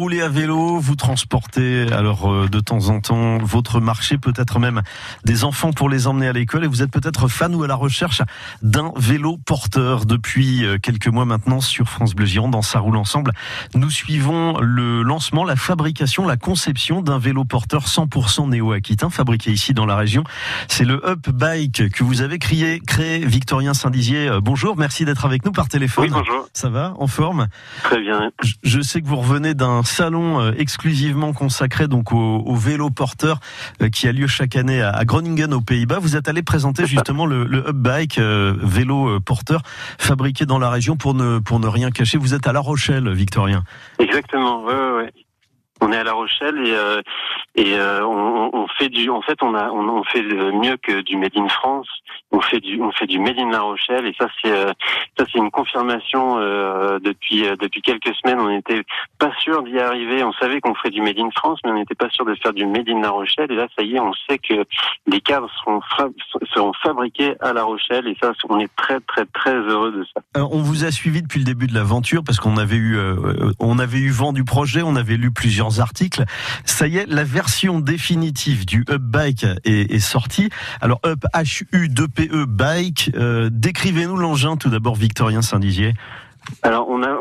roulez 0.00 0.22
à 0.22 0.28
vélo, 0.28 0.78
vous 0.78 0.96
transportez 0.96 1.92
alors 1.92 2.32
euh, 2.32 2.48
de 2.48 2.58
temps 2.58 2.88
en 2.88 3.02
temps 3.02 3.36
votre 3.36 3.80
marché, 3.80 4.16
peut-être 4.16 4.58
même 4.58 4.80
des 5.26 5.44
enfants 5.44 5.74
pour 5.74 5.90
les 5.90 6.06
emmener 6.06 6.26
à 6.26 6.32
l'école 6.32 6.64
et 6.64 6.66
vous 6.66 6.80
êtes 6.80 6.90
peut-être 6.90 7.28
fan 7.28 7.54
ou 7.54 7.64
à 7.64 7.66
la 7.66 7.74
recherche 7.74 8.22
d'un 8.62 8.94
vélo 8.96 9.36
porteur 9.36 10.06
depuis 10.06 10.64
euh, 10.64 10.78
quelques 10.78 11.08
mois 11.08 11.26
maintenant 11.26 11.60
sur 11.60 11.86
France 11.86 12.14
Bleu 12.14 12.24
Gironde 12.24 12.52
dans 12.52 12.62
Ça 12.62 12.78
roule 12.78 12.96
ensemble. 12.96 13.32
Nous 13.74 13.90
suivons 13.90 14.58
le 14.58 15.02
lancement, 15.02 15.44
la 15.44 15.54
fabrication, 15.54 16.26
la 16.26 16.38
conception 16.38 17.02
d'un 17.02 17.18
vélo 17.18 17.44
porteur 17.44 17.84
100% 17.84 18.48
néo-aquitain 18.48 19.10
fabriqué 19.10 19.50
ici 19.50 19.74
dans 19.74 19.84
la 19.84 19.96
région. 19.96 20.24
C'est 20.68 20.86
le 20.86 21.06
Up 21.06 21.28
Bike 21.28 21.90
que 21.90 22.04
vous 22.04 22.22
avez 22.22 22.38
créé, 22.38 22.80
créé 22.80 23.18
Victorien 23.18 23.74
Saint-Dizier. 23.74 24.28
Euh, 24.28 24.40
bonjour, 24.40 24.78
merci 24.78 25.04
d'être 25.04 25.26
avec 25.26 25.44
nous 25.44 25.52
par 25.52 25.68
téléphone. 25.68 26.04
Oui, 26.04 26.10
bonjour. 26.10 26.48
Ça 26.54 26.70
va, 26.70 26.94
en 26.96 27.06
forme? 27.06 27.48
Très 27.82 28.00
bien. 28.00 28.30
Je 28.62 28.80
sais 28.80 29.02
que 29.02 29.06
vous 29.06 29.16
revenez 29.16 29.52
d'un 29.52 29.82
salon 29.90 30.40
euh, 30.40 30.52
exclusivement 30.56 31.32
consacré 31.32 31.88
donc 31.88 32.12
au, 32.12 32.54
vélo 32.54 32.90
porteur 32.90 33.40
euh, 33.82 33.88
qui 33.88 34.08
a 34.08 34.12
lieu 34.12 34.26
chaque 34.26 34.56
année 34.56 34.82
à 34.82 35.04
Groningen 35.04 35.52
aux 35.52 35.60
Pays-Bas. 35.60 35.98
Vous 35.98 36.16
êtes 36.16 36.28
allé 36.28 36.42
présenter 36.42 36.86
justement 36.86 37.26
le, 37.26 37.44
le 37.44 37.68
Up 37.68 37.76
Bike 37.76 38.18
vélo 38.18 39.20
porteur 39.20 39.62
fabriqué 39.98 40.46
dans 40.46 40.58
la 40.58 40.70
région 40.70 40.96
pour 40.96 41.14
ne 41.14 41.38
pour 41.38 41.60
ne 41.60 41.66
rien 41.66 41.90
cacher. 41.90 42.18
Vous 42.18 42.34
êtes 42.34 42.46
à 42.46 42.52
La 42.52 42.60
Rochelle, 42.60 43.10
Victorien. 43.12 43.64
Exactement. 43.98 44.64
On 45.82 45.92
est 45.92 45.96
à 45.96 46.04
La 46.04 46.12
Rochelle 46.12 46.58
et 46.66 46.74
euh, 46.74 47.00
euh, 47.58 48.02
on, 48.02 48.66
fait 48.78 48.88
du 48.88 49.08
en 49.10 49.22
fait 49.22 49.38
on 49.42 50.04
fait 50.04 50.22
mieux 50.22 50.76
que 50.76 51.00
du 51.00 51.16
made 51.16 51.36
in 51.36 51.48
France. 51.48 51.88
On 52.32 52.40
fait 52.40 52.60
du 52.60 52.80
on 52.80 52.92
fait 52.92 53.06
du 53.06 53.18
made 53.18 53.38
in 53.38 53.50
La 53.50 53.62
Rochelle 53.62 54.06
et 54.06 54.14
ça 54.18 54.28
c'est 54.40 54.52
euh, 54.52 54.72
ça 55.18 55.24
c'est 55.32 55.38
une 55.38 55.50
confirmation 55.50 56.36
depuis 57.00 57.44
depuis 57.58 57.80
quelques 57.82 58.14
semaines. 58.22 58.40
On 58.40 58.48
n'était 58.48 58.82
pas 59.18 59.32
sûr 59.42 59.62
d'y 59.62 59.78
arriver. 59.78 60.22
On 60.22 60.32
savait 60.34 60.60
qu'on 60.60 60.74
ferait 60.74 60.90
du 60.90 61.00
made 61.00 61.18
in 61.18 61.30
France 61.30 61.58
mais 61.64 61.70
on 61.70 61.74
n'était 61.74 61.94
pas 61.94 62.10
sûr 62.10 62.24
de 62.24 62.34
faire 62.34 62.52
du 62.52 62.66
made 62.66 62.88
in 62.88 63.00
La 63.00 63.10
Rochelle. 63.10 63.50
Et 63.50 63.56
là 63.56 63.66
ça 63.76 63.82
y 63.82 63.96
est 63.96 64.00
on 64.00 64.12
sait 64.28 64.38
que 64.38 64.64
les 65.06 65.20
cadres 65.20 65.50
seront 65.60 65.80
seront 66.54 66.72
fabriqués 66.82 67.34
à 67.40 67.52
La 67.52 67.64
Rochelle 67.64 68.06
et 68.06 68.16
ça 68.20 68.32
on 68.48 68.58
est 68.58 68.74
très 68.76 69.00
très 69.00 69.24
très 69.26 69.54
heureux 69.54 69.92
de 69.92 70.04
ça. 70.04 70.20
On 70.52 70.62
vous 70.62 70.84
a 70.84 70.90
suivi 70.90 71.22
depuis 71.22 71.38
le 71.38 71.46
début 71.46 71.66
de 71.66 71.74
l'aventure 71.74 72.22
parce 72.24 72.38
qu'on 72.38 72.58
avait 72.58 72.76
eu 72.76 72.98
on 73.58 73.78
avait 73.78 73.98
eu 73.98 74.10
vent 74.10 74.32
du 74.32 74.44
projet 74.44 74.82
on 74.82 74.96
avait 74.96 75.16
lu 75.16 75.30
plusieurs 75.30 75.69
articles 75.78 76.24
ça 76.64 76.86
y 76.86 76.98
est 76.98 77.06
la 77.06 77.24
version 77.24 77.80
définitive 77.80 78.66
du 78.66 78.84
Up 78.88 79.02
Bike 79.02 79.44
est, 79.64 79.92
est 79.92 79.98
sortie. 79.98 80.50
Alors 80.80 81.00
Up 81.04 81.24
H-U-2-P-E 81.34 82.46
Bike, 82.46 83.10
euh, 83.14 83.48
décrivez-nous 83.52 84.16
l'engin 84.16 84.56
tout 84.56 84.70
d'abord, 84.70 84.94
Victorien 84.94 85.42
Saint-Dizier. 85.42 85.94
Alors 86.62 86.88
on 86.88 87.02
a, 87.02 87.18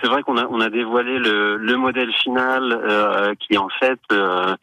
c'est 0.00 0.08
vrai 0.08 0.22
qu'on 0.22 0.38
a, 0.38 0.46
on 0.46 0.60
a 0.60 0.70
dévoilé 0.70 1.18
le, 1.18 1.56
le 1.56 1.76
modèle 1.76 2.12
final 2.12 2.72
euh, 2.72 3.34
qui 3.38 3.58
en 3.58 3.68
fait 3.68 4.00
euh, 4.10 4.56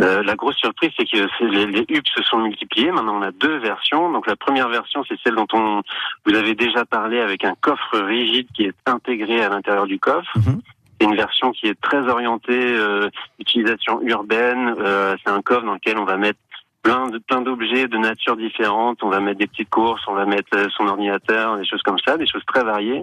euh, 0.00 0.22
la 0.22 0.34
grosse 0.36 0.56
surprise, 0.56 0.90
c'est 0.96 1.06
que 1.06 1.26
les, 1.44 1.66
les 1.66 1.86
se 2.04 2.22
sont 2.22 2.38
multipliés. 2.38 2.92
Maintenant 2.92 3.16
on 3.18 3.22
a 3.22 3.32
deux 3.32 3.58
versions. 3.58 4.12
Donc 4.12 4.26
la 4.26 4.36
première 4.36 4.68
version, 4.68 5.02
c'est 5.08 5.18
celle 5.24 5.34
dont 5.34 5.46
on 5.52 5.82
vous 6.26 6.34
avez 6.34 6.54
déjà 6.54 6.84
parlé 6.84 7.20
avec 7.20 7.44
un 7.44 7.54
coffre 7.60 7.98
rigide 7.98 8.46
qui 8.54 8.64
est 8.64 8.74
intégré 8.86 9.42
à 9.42 9.48
l'intérieur 9.48 9.86
du 9.86 9.98
coffre. 9.98 10.30
Mhm. 10.36 10.60
C'est 11.04 11.10
une 11.10 11.16
version 11.16 11.52
qui 11.52 11.66
est 11.66 11.78
très 11.82 12.08
orientée 12.08 12.48
euh, 12.50 13.10
utilisation 13.38 14.00
urbaine. 14.00 14.74
Euh, 14.78 15.14
c'est 15.22 15.30
un 15.30 15.42
coffre 15.42 15.66
dans 15.66 15.74
lequel 15.74 15.98
on 15.98 16.06
va 16.06 16.16
mettre 16.16 16.38
plein 16.82 17.08
de 17.08 17.18
plein 17.18 17.42
d'objets 17.42 17.88
de 17.88 17.98
nature 17.98 18.38
différente. 18.38 19.02
On 19.02 19.10
va 19.10 19.20
mettre 19.20 19.38
des 19.38 19.46
petites 19.46 19.68
courses, 19.68 20.00
on 20.08 20.14
va 20.14 20.24
mettre 20.24 20.48
euh, 20.54 20.66
son 20.74 20.88
ordinateur, 20.88 21.58
des 21.58 21.66
choses 21.66 21.82
comme 21.82 21.98
ça, 22.06 22.16
des 22.16 22.26
choses 22.26 22.44
très 22.46 22.64
variées. 22.64 23.02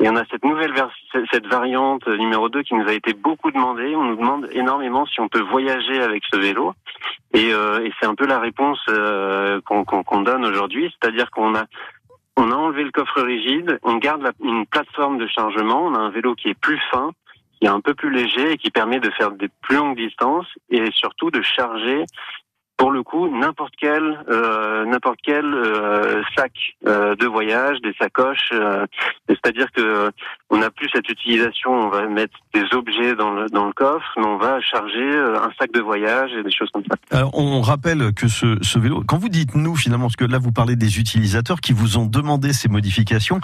Et 0.00 0.08
on 0.08 0.14
a 0.14 0.24
cette 0.30 0.44
nouvelle 0.44 0.72
cette 1.32 1.46
variante 1.48 2.06
numéro 2.06 2.48
2 2.48 2.62
qui 2.62 2.74
nous 2.74 2.88
a 2.88 2.92
été 2.92 3.12
beaucoup 3.12 3.50
demandée. 3.50 3.96
On 3.96 4.04
nous 4.04 4.16
demande 4.16 4.48
énormément 4.52 5.04
si 5.06 5.18
on 5.18 5.28
peut 5.28 5.42
voyager 5.42 6.00
avec 6.00 6.22
ce 6.32 6.38
vélo. 6.38 6.74
Et, 7.34 7.52
euh, 7.52 7.84
et 7.84 7.92
c'est 7.98 8.06
un 8.06 8.14
peu 8.14 8.26
la 8.26 8.38
réponse 8.38 8.78
euh, 8.88 9.60
qu'on 9.66 10.20
donne 10.20 10.44
aujourd'hui, 10.44 10.94
c'est-à-dire 11.00 11.28
qu'on 11.32 11.56
a 11.56 11.64
on 12.36 12.50
a 12.50 12.54
enlevé 12.54 12.84
le 12.84 12.90
coffre 12.90 13.20
rigide, 13.20 13.78
on 13.82 13.96
garde 13.96 14.32
une 14.42 14.66
plateforme 14.66 15.18
de 15.18 15.26
chargement, 15.26 15.84
on 15.84 15.94
a 15.94 15.98
un 15.98 16.10
vélo 16.10 16.34
qui 16.34 16.48
est 16.48 16.58
plus 16.58 16.80
fin, 16.90 17.10
qui 17.62 17.66
est 17.66 17.70
un 17.70 17.80
peu 17.80 17.94
plus 17.94 18.10
léger 18.10 18.54
et 18.54 18.56
qui 18.56 18.72
permet 18.72 18.98
de 18.98 19.08
faire 19.10 19.30
des 19.30 19.46
plus 19.60 19.76
longues 19.76 19.96
distances 19.96 20.48
et 20.68 20.90
surtout 20.90 21.30
de 21.30 21.42
charger 21.42 22.04
pour 22.76 22.90
le 22.90 23.04
coup 23.04 23.28
n'importe 23.28 23.74
quel 23.80 24.02
euh, 24.28 24.84
n'importe 24.84 25.20
quel 25.22 25.44
euh, 25.44 26.22
sac 26.36 26.50
euh, 26.88 27.14
de 27.14 27.26
voyage, 27.26 27.80
des 27.82 27.94
sacoches. 28.00 28.48
Euh, 28.52 28.84
c'est-à-dire 29.28 29.70
que 29.70 30.10
on 30.50 30.56
n'a 30.56 30.70
plus 30.70 30.88
cette 30.92 31.08
utilisation. 31.08 31.70
On 31.70 31.88
va 31.90 32.08
mettre 32.08 32.36
des 32.52 32.64
objets 32.72 33.14
dans 33.14 33.30
le 33.30 33.48
dans 33.48 33.66
le 33.66 33.72
coffre, 33.72 34.10
mais 34.16 34.24
on 34.24 34.38
va 34.38 34.60
charger 34.60 34.98
euh, 34.98 35.38
un 35.38 35.52
sac 35.56 35.70
de 35.70 35.80
voyage 35.80 36.32
et 36.32 36.42
des 36.42 36.50
choses 36.50 36.70
comme 36.72 36.82
ça. 36.90 36.96
Alors 37.16 37.30
on 37.38 37.60
rappelle 37.60 38.12
que 38.14 38.26
ce, 38.26 38.58
ce 38.60 38.80
vélo, 38.80 39.04
quand 39.06 39.18
vous 39.18 39.28
dites 39.28 39.54
nous 39.54 39.76
finalement, 39.76 40.06
parce 40.06 40.16
que 40.16 40.24
là 40.24 40.38
vous 40.38 40.50
parlez 40.50 40.74
des 40.74 40.98
utilisateurs 40.98 41.60
qui 41.60 41.72
vous 41.72 41.98
ont 41.98 42.06
demandé 42.06 42.52
ces 42.52 42.68
modifications, 42.68 43.38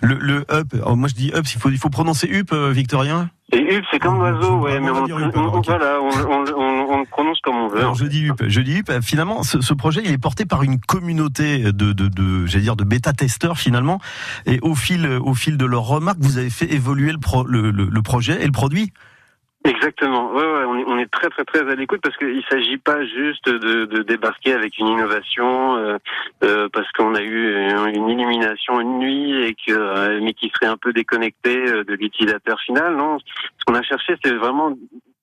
le, 0.00 0.14
le 0.20 0.44
up. 0.52 0.68
Oh, 0.86 0.94
moi 0.94 1.08
je 1.08 1.14
dis 1.14 1.32
up, 1.34 1.44
il 1.52 1.60
faut 1.60 1.70
il 1.70 1.78
faut 1.78 1.90
prononcer 1.90 2.30
up, 2.32 2.52
Victorien? 2.52 3.30
Et 3.52 3.76
up, 3.76 3.84
c'est 3.90 3.98
comme 3.98 4.18
l'oiseau, 4.18 4.56
ouais, 4.56 4.80
mais 4.80 4.90
on, 4.90 5.04
on, 5.04 7.04
prononce 7.04 7.40
comme 7.40 7.56
on 7.56 7.68
veut. 7.68 7.78
Alors, 7.78 7.94
je 7.94 8.06
dis 8.06 8.30
up, 8.30 8.42
je 8.46 8.60
dis 8.62 8.78
up. 8.78 8.90
Finalement, 9.02 9.42
ce, 9.42 9.60
ce, 9.60 9.74
projet, 9.74 10.00
il 10.02 10.10
est 10.10 10.18
porté 10.18 10.46
par 10.46 10.62
une 10.62 10.80
communauté 10.80 11.64
de, 11.64 11.92
de, 11.92 12.08
de 12.08 12.46
j'allais 12.46 12.64
dire, 12.64 12.76
de 12.76 12.84
bêta-testeurs 12.84 13.58
finalement. 13.58 14.00
Et 14.46 14.58
au 14.62 14.74
fil, 14.74 15.06
au 15.06 15.34
fil 15.34 15.58
de 15.58 15.66
leurs 15.66 15.84
remarques, 15.84 16.18
vous 16.20 16.38
avez 16.38 16.50
fait 16.50 16.72
évoluer 16.72 17.12
le, 17.12 17.18
pro, 17.18 17.44
le, 17.44 17.70
le, 17.70 17.84
le 17.84 18.02
projet 18.02 18.42
et 18.42 18.46
le 18.46 18.52
produit. 18.52 18.92
Exactement. 19.66 20.30
Ouais, 20.32 20.42
ouais, 20.42 20.64
on 20.66 20.76
est, 20.76 20.84
on 20.86 20.98
est 20.98 21.10
très 21.10 21.30
très 21.30 21.44
très 21.44 21.60
à 21.60 21.74
l'écoute 21.74 22.02
parce 22.02 22.16
qu'il 22.18 22.44
s'agit 22.50 22.76
pas 22.76 23.02
juste 23.06 23.48
de, 23.48 23.86
de, 23.86 24.02
débarquer 24.02 24.52
avec 24.52 24.76
une 24.78 24.88
innovation 24.88 25.76
euh, 25.76 25.96
euh, 26.42 26.68
parce 26.70 26.90
qu'on 26.92 27.14
a 27.14 27.22
eu 27.22 27.70
une 27.94 28.10
illumination 28.10 28.78
une 28.80 28.98
nuit 28.98 29.42
et 29.42 29.54
que 29.54 29.72
euh, 29.72 30.20
mais 30.22 30.34
qui 30.34 30.50
serait 30.54 30.70
un 30.70 30.76
peu 30.76 30.92
déconnecté 30.92 31.56
euh, 31.56 31.82
de 31.82 31.94
l'utilisateur 31.94 32.60
final. 32.60 32.94
Non, 32.96 33.18
ce 33.18 33.64
qu'on 33.66 33.74
a 33.74 33.82
cherché, 33.82 34.16
c'est 34.22 34.34
vraiment 34.34 34.74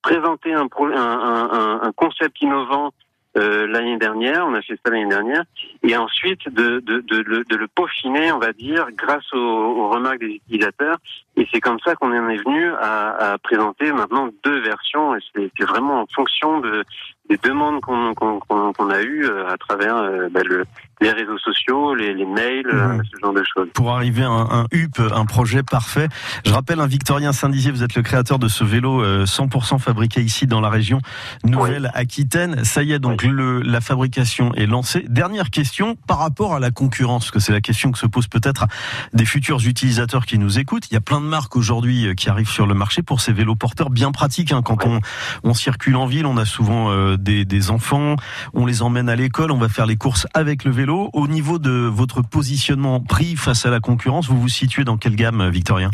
présenter 0.02 0.56
un, 0.56 0.68
un, 0.81 0.96
un, 0.96 1.79
un 1.84 1.91
concept 1.91 2.41
innovant 2.41 2.91
euh, 3.38 3.66
l'année 3.68 3.97
dernière, 3.97 4.46
on 4.46 4.53
a 4.53 4.62
fait 4.62 4.78
ça 4.84 4.92
l'année 4.92 5.08
dernière, 5.08 5.44
et 5.84 5.96
ensuite 5.96 6.50
de, 6.50 6.80
de, 6.80 7.00
de, 7.00 7.22
de, 7.24 7.46
de, 7.47 7.56
le 7.56 7.68
peaufiner, 7.68 8.31
on 8.31 8.40
va 8.40 8.52
dire, 8.52 8.88
grâce 8.94 9.31
aux, 9.34 9.38
aux 9.38 9.90
remarques 9.90 10.19
des 10.19 10.36
utilisateurs. 10.36 10.97
Et 11.38 11.47
c'est 11.53 11.62
comme 11.62 11.80
ça 11.80 11.96
qu'on 11.96 12.12
en 12.12 12.30
est 12.30 12.44
venu 12.44 12.72
à, 12.74 13.31
à, 13.31 13.38
présenter 13.38 13.91
maintenant 13.94 14.30
deux 14.44 14.59
versions, 14.59 15.16
et 15.16 15.20
c'est 15.34 15.64
vraiment 15.64 16.02
en 16.02 16.08
fonction 16.14 16.59
de, 16.59 16.84
des 17.31 17.50
demandes 17.50 17.80
qu'on 17.80 18.90
a 18.90 19.02
eues 19.02 19.25
euh, 19.25 19.50
à 19.50 19.58
travers 19.58 19.96
euh, 19.96 20.28
bah, 20.34 20.42
le, 20.44 20.66
les 21.00 21.12
réseaux 21.12 21.38
sociaux, 21.38 21.96
les, 21.96 22.14
les 22.14 22.25
mails, 22.25 22.68
mmh. 22.68 23.02
ce 23.09 23.19
genre 23.22 23.34
de 23.34 23.44
choses. 23.56 23.69
Pour 23.74 23.92
arriver 23.92 24.24
à 24.24 24.30
un, 24.30 24.62
un 24.62 24.66
UP, 24.74 25.00
un 25.00 25.25
projet 25.25 25.64
parfait. 25.64 26.09
Je 26.46 26.52
rappelle, 26.52 26.81
un 26.81 26.88
Victorien 26.88 27.31
Saint-Dizier, 27.31 27.72
vous 27.72 27.84
êtes 27.84 27.96
le 27.96 28.02
créateur 28.02 28.38
de 28.38 28.50
ce 28.50 28.66
vélo 28.66 29.03
100% 29.24 29.80
fabriqué 29.80 30.22
ici 30.22 30.46
dans 30.46 30.59
la 30.59 30.70
région 30.70 31.00
Nouvelle-Aquitaine. 31.46 32.66
Ça 32.66 32.84
y 32.84 32.91
est, 32.91 33.00
donc 33.00 33.24
le, 33.24 33.62
la 33.62 33.80
fabrication 33.80 34.53
est 34.56 34.66
lancée. 34.66 35.06
Dernière 35.08 35.50
question 35.50 35.96
par 36.08 36.20
rapport 36.20 36.53
à 36.53 36.59
la 36.59 36.72
concurrence, 36.72 37.25
parce 37.25 37.31
que 37.31 37.40
c'est 37.40 37.53
la 37.53 37.62
question 37.62 37.91
que 37.91 37.97
se 37.97 38.08
pose 38.08 38.28
peut-être 38.28 38.68
des 39.14 39.25
futurs 39.25 39.66
utilisateurs 39.66 40.25
qui 40.25 40.38
nous 40.38 40.59
écoutent. 40.59 40.90
Il 40.91 40.96
y 40.96 40.97
a 40.97 41.02
plein 41.02 41.22
de 41.22 41.25
marques 41.25 41.56
aujourd'hui 41.56 42.14
qui 42.16 42.30
arrivent 42.30 42.50
sur 42.50 42.68
le 42.68 42.74
marché 42.74 43.02
pour 43.02 43.22
ces 43.22 43.31
vélos 43.31 43.56
porteurs 43.56 43.90
bien 43.90 44.12
pratiques. 44.12 44.52
Hein. 44.52 44.62
Quand 44.64 44.86
on, 44.86 45.00
on 45.44 45.53
circule 45.53 45.96
en 45.96 46.06
ville, 46.06 46.25
on 46.25 46.38
a 46.38 46.46
souvent 46.46 46.91
euh, 46.91 47.18
des, 47.22 47.72
enfants, 47.72 48.16
on 48.54 48.66
les 48.66 48.82
emmène 48.82 49.09
à 49.09 49.16
l'école, 49.16 49.52
on 49.52 49.58
va 49.58 49.70
faire 49.70 49.86
les 49.86 49.98
courses 49.98 50.28
avec 50.34 50.64
le 50.64 50.72
vélo. 50.72 51.09
Au 51.14 51.28
niveau 51.28 51.59
de 51.59 51.72
votre 51.72 52.22
positionnement 52.22 53.00
prix 53.00 53.36
face 53.36 53.66
à 53.66 53.70
la 53.70 53.80
concurrence, 53.80 54.28
vous 54.28 54.40
vous 54.40 54.50
situez 54.50 54.84
dans 54.84 54.98
quelle 54.98 55.16
gamme, 55.16 55.50
Victorien? 55.50 55.92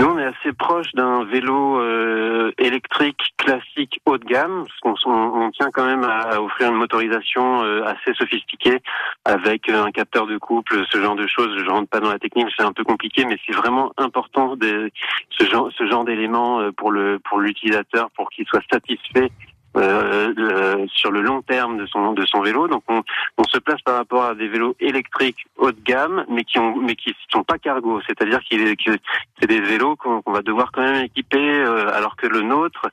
Nous, 0.00 0.06
on 0.06 0.18
est 0.18 0.24
assez 0.24 0.52
proche 0.52 0.92
d'un 0.94 1.24
vélo 1.24 1.78
euh, 1.78 2.50
électrique 2.58 3.32
classique 3.36 4.00
haut 4.06 4.18
de 4.18 4.24
gamme, 4.24 4.64
on, 4.82 5.50
tient 5.52 5.70
quand 5.72 5.86
même 5.86 6.02
à, 6.02 6.40
offrir 6.40 6.70
une 6.70 6.78
motorisation 6.78 7.62
euh, 7.62 7.84
assez 7.84 8.12
sophistiquée 8.14 8.82
avec 9.24 9.68
un 9.68 9.92
capteur 9.92 10.26
de 10.26 10.36
couple, 10.36 10.84
ce 10.90 11.00
genre 11.00 11.14
de 11.14 11.28
choses. 11.28 11.56
Je 11.56 11.70
rentre 11.70 11.88
pas 11.88 12.00
dans 12.00 12.10
la 12.10 12.18
technique, 12.18 12.48
c'est 12.56 12.64
un 12.64 12.72
peu 12.72 12.82
compliqué, 12.82 13.24
mais 13.24 13.38
c'est 13.46 13.54
vraiment 13.54 13.92
important 13.96 14.56
ce 14.58 15.44
genre, 15.44 15.70
ce 15.78 16.04
d'éléments 16.04 16.60
euh, 16.60 16.72
pour 16.72 16.90
l'utilisateur, 16.90 18.10
pour 18.16 18.30
qu'il 18.30 18.46
soit 18.46 18.64
satisfait 18.72 19.30
euh, 19.76 20.86
sur 20.92 21.10
le 21.10 21.20
long 21.20 21.42
terme 21.42 21.78
de 21.78 21.86
son 21.86 22.12
de 22.12 22.24
son 22.26 22.40
vélo. 22.40 22.68
Donc 22.68 22.82
on, 22.88 23.02
on, 23.38 23.44
se 23.44 23.58
place 23.58 23.80
par 23.82 23.96
rapport 23.96 24.24
à 24.24 24.34
des 24.34 24.48
vélos 24.48 24.76
électriques 24.80 25.46
haut 25.56 25.72
de 25.72 25.80
gamme, 25.80 26.24
mais 26.28 26.44
qui 26.44 26.58
ont 26.58 26.76
mais 26.76 26.96
qui 26.96 27.14
sont 27.30 27.44
pas 27.44 27.58
cargo. 27.58 28.00
C'est-à-dire 28.06 28.40
qu'il 28.40 28.76
que 28.76 28.96
c'est 29.40 29.48
des 29.48 29.60
vélos 29.60 29.96
qu'on 29.96 30.22
va 30.26 30.42
devoir 30.42 30.70
quand 30.72 30.82
même 30.82 31.04
équiper, 31.04 31.38
euh, 31.38 31.92
alors 31.94 32.16
que 32.16 32.26
le 32.26 32.42
nôtre 32.42 32.86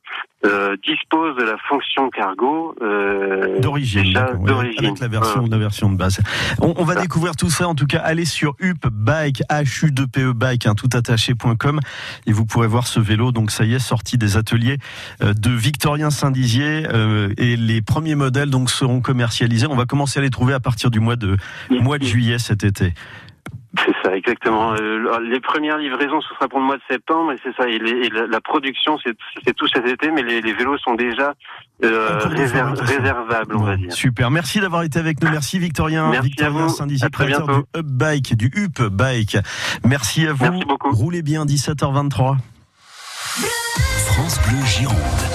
euh, 0.45 0.75
dispose 0.83 1.35
de 1.37 1.43
la 1.43 1.57
fonction 1.69 2.09
cargo 2.09 2.75
euh, 2.81 3.59
d'origine, 3.59 4.17
avec 4.17 4.99
la 4.99 5.07
version, 5.07 5.45
la 5.45 5.57
version 5.57 5.89
de 5.89 5.97
base. 5.97 6.19
On, 6.59 6.83
va 6.83 6.95
découvrir 6.95 7.35
tout 7.35 7.49
ça. 7.49 7.67
En 7.67 7.75
tout 7.75 7.85
cas, 7.85 7.99
allez 7.99 8.25
sur 8.25 8.55
upbike, 8.59 9.43
h 9.49 9.85
u 9.85 9.91
2 9.91 10.07
p 10.07 10.21
e 10.21 10.33
bike, 10.33 10.65
hein, 10.65 10.73
toutattaché.com 10.73 11.79
et 12.25 12.31
vous 12.31 12.45
pourrez 12.45 12.67
voir 12.67 12.87
ce 12.87 12.99
vélo. 12.99 13.31
Donc 13.31 13.51
ça 13.51 13.65
y 13.65 13.73
est, 13.73 13.79
sorti 13.79 14.17
des 14.17 14.37
ateliers 14.37 14.77
euh, 15.21 15.33
de 15.33 15.51
Victorien 15.51 16.09
Saint-Dizier 16.09 16.87
euh, 16.91 17.33
et 17.37 17.55
les 17.55 17.81
premiers 17.81 18.15
modèles 18.15 18.49
donc 18.49 18.69
seront 18.69 19.01
commercialisés. 19.01 19.67
On 19.67 19.75
va 19.75 19.85
commencer 19.85 20.19
à 20.19 20.23
les 20.23 20.29
trouver 20.29 20.53
à 20.53 20.59
partir 20.59 20.89
du 20.91 20.99
mois 20.99 21.15
de 21.15 21.37
mois 21.69 21.97
de 21.97 22.05
juillet 22.05 22.39
cet 22.39 22.63
été. 22.63 22.93
C'est 23.77 23.93
ça, 24.03 24.15
exactement. 24.15 24.73
Euh, 24.73 25.19
les 25.21 25.39
premières 25.39 25.77
livraisons, 25.77 26.19
ce 26.19 26.33
sera 26.33 26.49
pour 26.49 26.59
le 26.59 26.65
mois 26.65 26.75
de 26.75 26.81
septembre, 26.89 27.31
et 27.31 27.37
c'est 27.41 27.55
ça. 27.55 27.69
Et, 27.69 27.79
la, 27.79 28.41
production, 28.41 28.97
c'est 28.97 29.53
tout 29.53 29.67
cet 29.67 29.87
été, 29.87 30.11
mais 30.11 30.23
les, 30.23 30.53
vélos 30.53 30.77
sont 30.79 30.95
déjà 30.95 31.33
euh, 31.83 32.19
réservables, 32.25 33.55
on 33.55 33.63
va 33.63 33.77
dire. 33.77 33.93
Super. 33.93 34.29
Merci 34.29 34.59
d'avoir 34.59 34.83
été 34.83 34.99
avec 34.99 35.21
nous. 35.21 35.29
Merci 35.29 35.57
Victorien. 35.57 36.09
Merci 36.09 36.27
Victorien 36.27 36.67
Saint-Dizier, 36.67 37.09
créateur 37.09 37.47
du 37.47 37.63
Up 37.77 37.85
Bike, 37.85 38.35
du 38.35 38.51
Up 38.57 38.91
Bike. 38.91 39.37
Merci 39.85 40.27
à 40.27 40.33
vous. 40.33 40.43
Merci 40.43 40.65
beaucoup. 40.65 40.91
Roulez 40.91 41.21
bien, 41.21 41.45
17h23. 41.45 42.35
France 44.05 44.39
Bleu 44.47 44.65
Gironde. 44.65 45.30